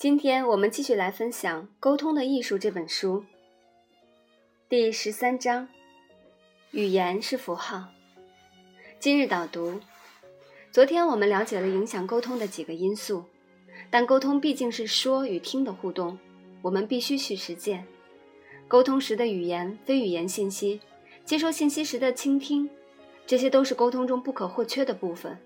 [0.00, 3.22] 今天我们继续来分享《沟通的艺术》这本书，
[4.66, 5.68] 第十三章：
[6.70, 7.84] 语言是符号。
[8.98, 9.78] 今日导读：
[10.72, 13.26] 昨天我们了解了影响沟通的几个因素，
[13.90, 16.18] 但沟通毕竟是说与听的互动，
[16.62, 17.86] 我们必须去实践。
[18.68, 20.80] 沟通时的语言、非语言信息、
[21.26, 22.70] 接收信息时的倾听，
[23.26, 25.38] 这些都是沟通中不可或缺的部分。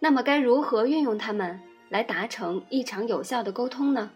[0.00, 1.58] 那么，该如何运用它们？
[1.88, 4.10] 来达成一场有效的沟通呢？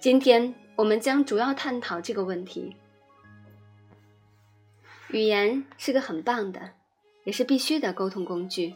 [0.00, 2.76] 今天我们将主要探讨这个问题。
[5.10, 6.70] 语言是个很棒的，
[7.24, 8.74] 也是必须的沟通工具，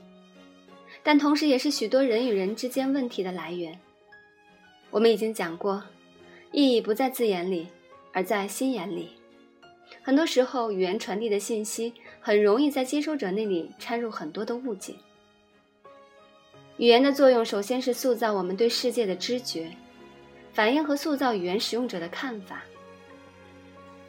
[1.02, 3.78] 但同时也是许多人与人之间问题的来源。
[4.90, 5.82] 我们已经讲过，
[6.50, 7.68] 意义不在字眼里，
[8.12, 9.10] 而在心眼里。
[10.02, 14.94] 很多时候，语言传递的信息很容易在接收者那里掺入很多的误解。
[16.82, 19.70] 语言的作用，首先是塑造我们对世界的知觉，
[20.52, 22.64] 反映和塑造语言使用者的看法。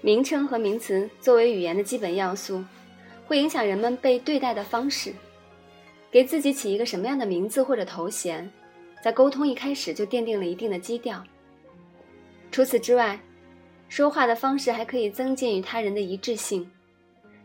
[0.02, 2.66] 名称和名词作为语言的基本要素，
[3.28, 5.14] 会影响人们被对待的方式。
[6.10, 8.52] 给自己起一个什么样的名字或者头衔，
[9.04, 11.24] 在沟通一开始就奠定了一定的基调。
[12.52, 13.20] 除此之外，
[13.88, 16.68] 说话的方式还可以增进与他人的一致性，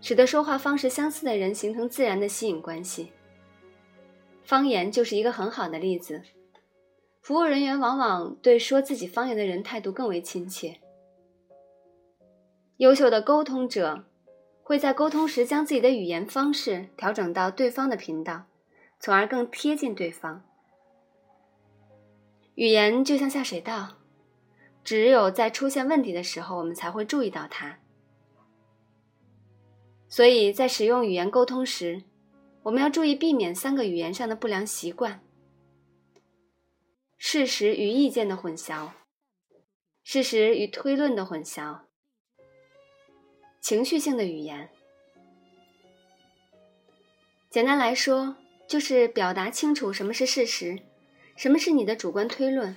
[0.01, 3.13] 使得说话方式相似的人形成自然的吸引关系。
[4.49, 6.23] 方言就是一个很好的例子。
[7.21, 10.81] 服务人员往往对说自己方言的人态度更为亲切。
[12.79, 14.07] 优秀的沟通者
[14.63, 18.47] 会在沟通时将自己的语言方式调整到对方的频道，
[18.99, 20.43] 从而更贴近对方。
[22.55, 23.99] 语言就像下水道，
[24.83, 27.81] 只有在出现问题的时候，我们才会注意到它。
[30.09, 32.05] 所以在使用语言沟通时，
[32.69, 35.23] 我们要注意避免三个语言上的不良习惯：
[37.17, 38.91] 事实与意见的混淆，
[40.03, 41.79] 事实与推论的混淆，
[43.63, 44.69] 情绪性的语言。
[47.49, 48.37] 简单来说，
[48.67, 50.79] 就是表达清楚什么是事实，
[51.37, 52.77] 什么是你的主观推论。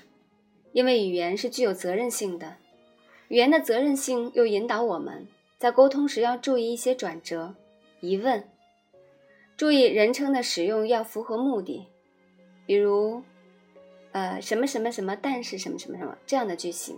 [0.72, 2.56] 因为语言是具有责任性的，
[3.28, 5.28] 语言的责任性又引导我们
[5.58, 7.56] 在沟通时要注意一些转折、
[8.00, 8.47] 疑问。
[9.61, 11.85] 注意人称的使用要符合目的，
[12.66, 13.22] 比如，
[14.11, 16.97] 呃，什么什么什么，但是什么什么什么这样的句型，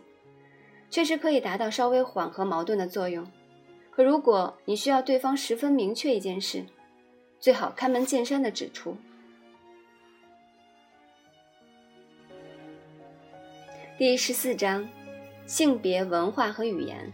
[0.90, 3.29] 确实可以达到稍微缓和矛盾的作用。
[3.91, 6.63] 可如果你需要对方十分明确一件事，
[7.38, 8.95] 最好开门见山的指出。
[13.97, 14.88] 第十四章，
[15.45, 17.12] 性别、文化和语言。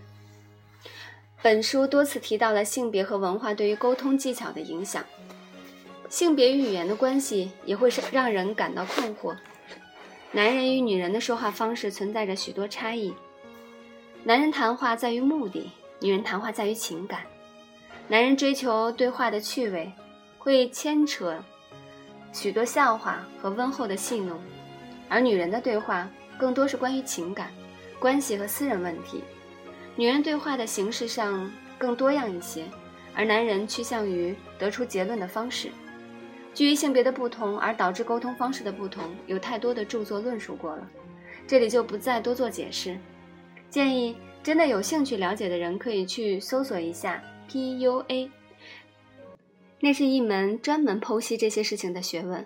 [1.42, 5.04] 本书多次提到了性别和文化对于沟通技巧的影响。
[6.10, 9.36] 性别与语言的关系也会是让人感到困惑。
[10.32, 13.14] 男人与女人的说话方式存在着许多差异。
[14.24, 17.22] 男人谈话在于目的，女人谈话在于情感。
[18.08, 19.92] 男人追求对话的趣味，
[20.38, 21.42] 会牵扯
[22.34, 24.40] 许多笑话和温厚的戏弄，
[25.08, 27.52] 而女人的对话更多是关于情感、
[28.00, 29.24] 关系和私人问题。
[29.96, 32.66] 女人对话的形式上更多样一些，
[33.14, 35.70] 而男人趋向于得出结论的方式。
[36.60, 40.86] 基于性别的不同而导致沟通方式的不同，有太多的著作论述过了，
[41.48, 43.00] 这里就不再多做解释。
[43.70, 48.30] 建议真的有兴趣了解的人可以去搜索一下 PUA，
[49.80, 52.46] 那是一门专门剖析这些事情的学问。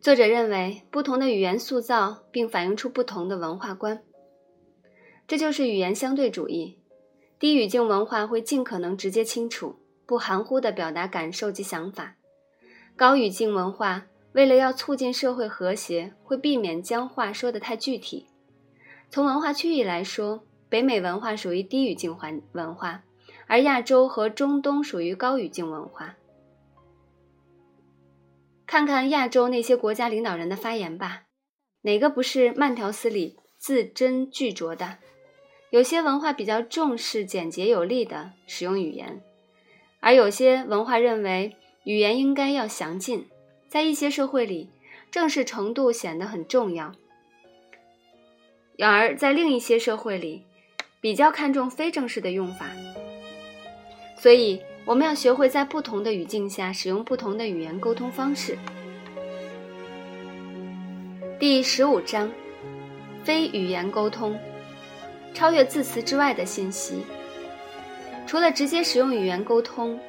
[0.00, 4.04] 作者认为，不同的语言塑造并反映出不同的文化观，
[5.26, 6.78] 这就是语言相对主义。
[7.40, 12.14] 低语境文化会尽可能直接清楚、不含糊地表达感受及想法。
[12.96, 18.28] 高语境文化为了要促进社会和谐，会避免将话说得太具体。
[19.10, 23.02] 从文化区域来说，北美文化属于低语境环文化，
[23.48, 26.14] 而亚洲和中东属于高语境文化。
[28.64, 31.24] 看看亚洲那些国家领导人的发言吧，
[31.82, 34.98] 哪个不是慢条斯理、字斟句酌的？
[35.70, 39.20] 有些文化比较重视简洁有力的使用语言，
[39.98, 41.56] 而有些文化认为。
[41.84, 43.28] 语言应该要详尽，
[43.68, 44.70] 在一些社会里，
[45.10, 46.92] 正式程度显得很重要；
[48.78, 50.46] 然而在另一些社会里，
[51.02, 52.68] 比较看重非正式的用法。
[54.16, 58.56] 所以，我们要学会在不同的语境下使用不同的语言沟通方式。
[61.38, 62.32] 第十五章：
[63.22, 64.38] 非语言沟通，
[65.34, 67.02] 超越字词之外的信息。
[68.26, 70.00] 除了直接使用语言沟通。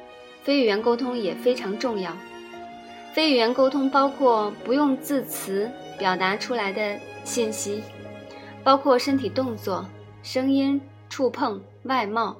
[0.46, 2.16] 非语言沟通也非常重要。
[3.12, 7.82] 非语言沟通包括不用字词表达出来的信息，
[8.62, 9.84] 包括身体动作、
[10.22, 12.36] 声音、触碰、外貌、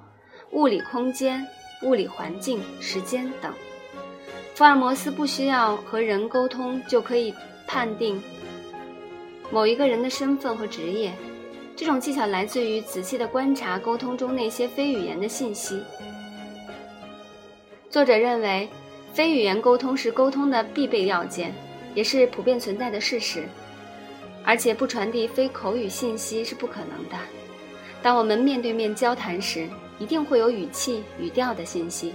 [0.53, 1.45] 物理空间、
[1.83, 3.53] 物理环境、时间等。
[4.55, 7.35] 福尔摩斯不需要和人沟通就可以
[7.67, 8.23] 判定
[9.51, 11.13] 某一个人的身份和职业，
[11.75, 15.83] 这种技巧来自于仔细的观察沟通中那些非语言的信息。
[17.89, 18.69] 作者认为，
[19.13, 21.55] 非语言沟通是沟通的必备要件，
[21.95, 23.45] 也是普遍存在的事实，
[24.45, 27.17] 而且不传递非口语信息是不可能的。
[28.03, 29.69] 当我们面对面交谈时，
[29.99, 32.13] 一定会有语气、语调的信息。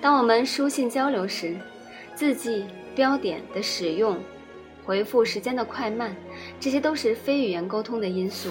[0.00, 1.56] 当我们书信交流时，
[2.14, 4.18] 字迹、标点的使用、
[4.84, 6.14] 回复时间的快慢，
[6.60, 8.50] 这些都是非语言沟通的因素。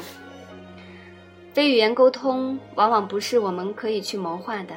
[1.53, 4.73] 非语言沟通往往不是我们可以去谋划的，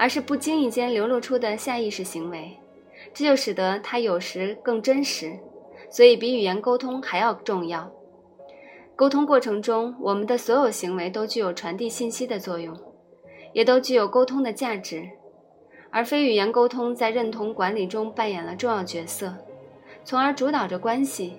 [0.00, 2.56] 而是不经意间流露出的下意识行为，
[3.12, 5.38] 这就使得它有时更真实，
[5.90, 7.92] 所以比语言沟通还要重要。
[8.96, 12.74] 沟通过程中，我们的所有行为都具有传递信息的作用，
[13.52, 15.06] 也都具有沟通的价值。
[15.90, 19.34] 而非语言沟通在认同管理中扮演了重要角色，
[20.02, 21.34] 从而主导着关系。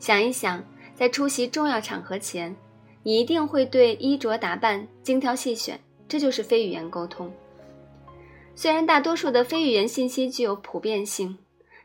[0.00, 2.56] 想一想，在出席重要场合前，
[3.04, 7.32] 你一定会对衣着打扮精挑细选，这就是非语言沟通。
[8.54, 11.38] 虽然大多数的非语言信息具有普遍性，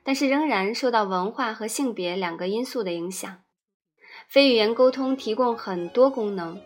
[0.04, 3.42] 但是仍然受到文化和性别两个因素的影响。
[4.28, 6.60] 非语言沟通提供很多功能，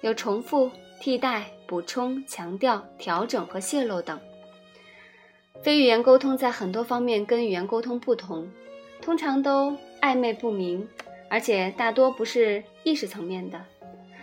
[0.00, 0.70] 有重复、
[1.00, 1.52] 替代。
[1.70, 4.18] 补充、强调、调整和泄露等。
[5.62, 8.50] 非语言沟通在很多方面跟语言沟通不同，
[9.00, 10.88] 通常都暧昧不明，
[11.28, 13.64] 而且大多不是意识层面的。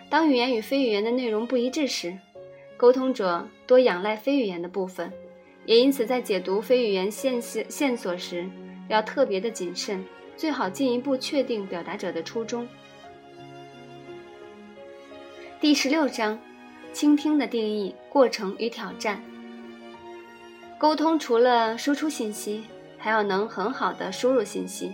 [0.09, 2.17] 当语言与非语言的内容不一致时，
[2.77, 5.11] 沟通者多仰赖非语言的部分，
[5.65, 8.47] 也因此在解读非语言线线索时
[8.87, 12.67] 要特别的谨慎，最好进一步确定表达者的初衷。
[15.59, 16.39] 第十六章。
[16.93, 19.21] 倾听的定义、过程与挑战。
[20.79, 22.63] 沟通除了输出信息，
[22.97, 24.93] 还要能很好的输入信息。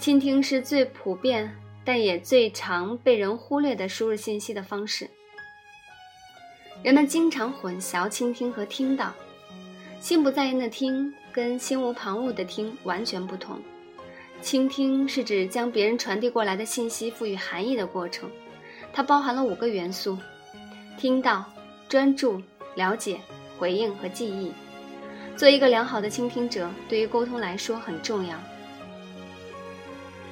[0.00, 1.54] 倾听是最普遍，
[1.84, 5.08] 但也最常被人忽略的输入信息的方式。
[6.86, 9.12] 人们经常混淆倾听和听到。
[9.98, 13.60] 心不在焉的听跟心无旁骛的听完全不同。
[14.40, 18.30] 倾听是指将别人传递过来的信息赋予含义的过程，
[18.92, 20.16] 它包含了五个元素。
[20.96, 21.44] 听到、
[21.88, 22.40] 专注、
[22.76, 23.18] 了解、
[23.58, 24.52] 回应和记忆，
[25.36, 28.38] 做一个良好的倾听者，对于沟通来说很重要。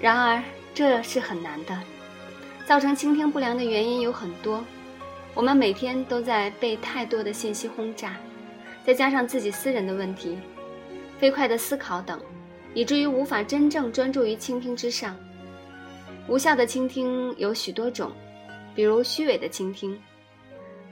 [0.01, 0.41] 然而，
[0.73, 1.77] 这是很难的。
[2.65, 4.65] 造成倾听不良的原因有很多，
[5.35, 8.17] 我们每天都在被太多的信息轰炸，
[8.85, 10.39] 再加上自己私人的问题、
[11.19, 12.21] 飞快的思考等，
[12.73, 15.17] 以至于无法真正专注于倾听之上。
[16.29, 18.13] 无效的倾听有许多种，
[18.77, 19.99] 比如虚伪的倾听。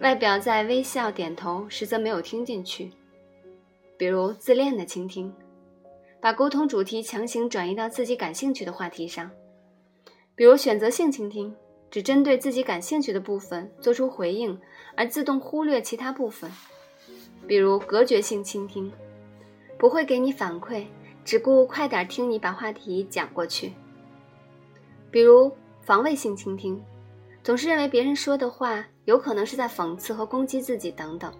[0.00, 2.90] 外表在微笑点头，实则没有听进去。
[3.96, 5.32] 比如自恋的倾听，
[6.20, 9.30] 把沟通主题强行转移到自己感兴趣的话题上；
[10.34, 11.54] 比如选择性倾听，
[11.92, 14.58] 只针对自己感兴趣的部分做出回应，
[14.96, 16.50] 而自动忽略其他部分；
[17.46, 18.90] 比如隔绝性倾听，
[19.78, 20.86] 不会给你反馈，
[21.22, 23.72] 只顾快点听你把话题讲过去；
[25.10, 26.82] 比如防卫性倾听。
[27.44, 31.30] 总是认为别人说的话有可能是在讽刺和攻击自己等等。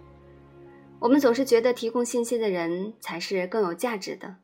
[0.99, 4.35] 我们总是觉得提供信息的人才是更有价值的，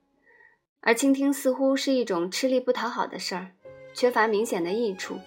[0.80, 3.52] 而倾听似乎是一种吃力不讨好的事儿，
[3.94, 5.20] 缺乏明显的益处。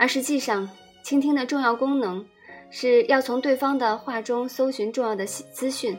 [0.00, 0.66] 而实际上，
[1.02, 2.24] 倾听的重要功能
[2.70, 5.94] 是要从对方的话中搜寻重要的资讯。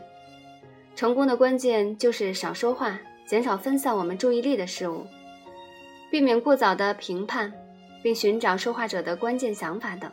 [0.96, 5.05] 成功的关键就是少说话，减少分散我们注意力的事物，
[6.10, 7.53] 避免过早的评判。
[8.03, 10.12] 并寻找说话者的关键想法等。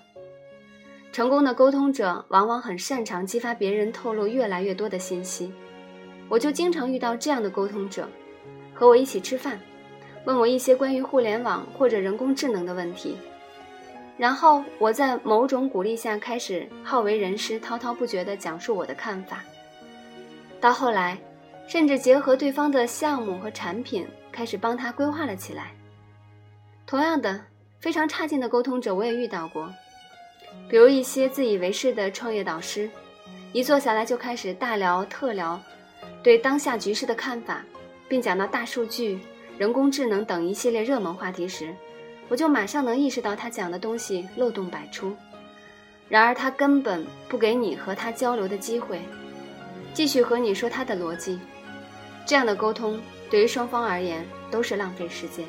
[1.11, 5.50] 成功的沟通者往往很擅长激发别人透露越来越多的信息。
[6.28, 8.07] 我就经常遇到这样的沟通者，
[8.75, 9.59] 和我一起吃饭，
[10.26, 13.16] 问我一些关于互联网或者人工智能的问题，
[14.18, 19.42] 然后我在某种鼓励下开始好为人师，滔滔不绝地讲述我的看法。
[20.60, 21.16] 到后来，
[21.66, 25.72] 甚至结合对方的项目和产品，开始帮他规划了起来。
[26.84, 27.40] 同样的。
[27.80, 29.72] 非常差劲的沟通者，我也遇到过，
[30.68, 32.90] 比如一些自以为是的创业导师，
[33.52, 35.62] 一坐下来就开始大聊特聊
[36.25, 37.64] 对当下局势的看法，
[38.08, 39.20] 并讲到大数据、
[39.56, 41.72] 人工智能等一系列热门话题时，
[42.28, 45.16] 我就马上能意识到他讲的东西漏洞百出。
[46.08, 49.00] 然而他根本不给你和他交流的机会，
[49.92, 51.38] 继续和你说他的逻辑，
[52.26, 55.44] 这样的沟通对于双方而言都是浪费时间。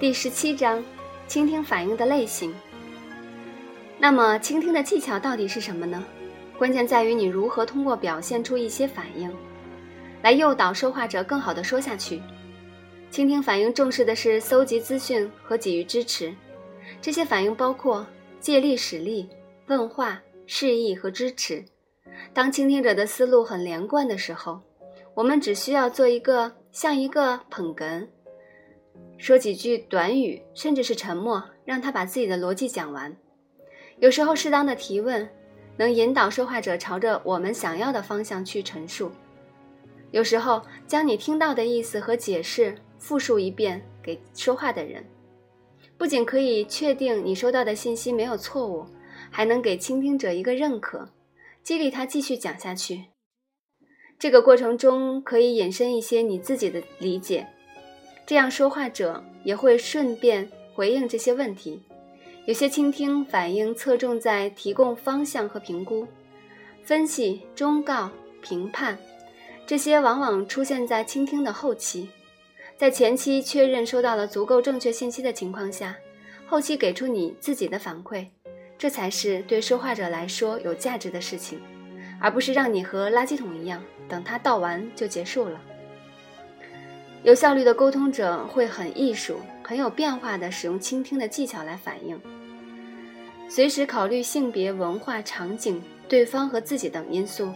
[0.00, 0.82] 第十七章，
[1.28, 2.52] 倾听反应的类型。
[3.98, 6.02] 那么，倾听的技巧到底是什么呢？
[6.58, 9.32] 关键在于你如何通过表现出一些反应，
[10.22, 12.20] 来诱导说话者更好的说下去。
[13.12, 16.34] 倾听反应重视的是搜集资讯和给予支持，
[17.02, 18.06] 这些反应包括
[18.40, 19.28] 借力使力、
[19.66, 21.62] 问话、示意和支持。
[22.32, 24.62] 当倾听者的思路很连贯的时候，
[25.12, 28.06] 我们只需要做一个像一个捧哏，
[29.18, 33.14] 说几句短语，甚至是沉默，让他把自己的逻辑讲完。
[33.98, 35.28] 有时候，适当的提问
[35.76, 39.12] 能引导说话者朝着我们想要的方向去陈述。
[40.12, 45.04] 有时候，将你听到的意思和解释复述一遍给说话的人，
[45.98, 48.86] 不仅可以确定你收到的信息没有错误，
[49.28, 51.08] 还能给倾听者一个认可，
[51.64, 53.06] 激励他继续讲下去。
[54.20, 57.44] 这个过程中可以引申一些你自己的理解，
[58.24, 61.82] 这样说话者也会顺便回应这些问题。
[62.46, 66.06] 有些倾听反应侧重在提供方向和评估、
[66.84, 68.08] 分析、忠告、
[68.40, 68.96] 评判，
[69.66, 72.08] 这些往往出现在倾听的后期。
[72.82, 75.94] 在前期确认收到了足够正确信息的情况下，
[76.48, 78.26] 后期给出你自己的反馈，
[78.76, 81.60] 这才是对说话者来说有价值的事情，
[82.20, 85.60] 而不是让你和垃圾桶一样，等他倒完就结束了。
[87.22, 89.38] 有效率的沟通者会很艺术。
[89.62, 92.20] 很有变化的使用倾听的技巧来反应，
[93.48, 97.48] 随时考虑性别、文化、场景、对方和自己等因素，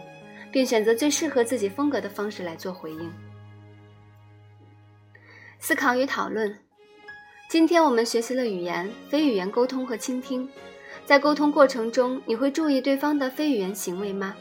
[0.53, 3.11] 并选择最适合自己风格的方式来做回应。
[5.67, 6.57] 思考与讨论。
[7.49, 10.47] 今天我们学习了语言、非语言沟通和倾听。
[11.05, 14.33] 在沟通过程中，你会注意对方的非语言行为吗？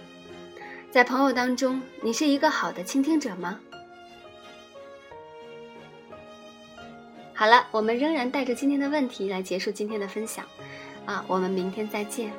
[0.89, 3.59] 在朋友当中，你是一个好的倾听者吗？
[7.35, 10.45] 好了，我们仍然带着今天的问题来结束今天的分享，
[11.07, 12.31] 啊，我们明天再见。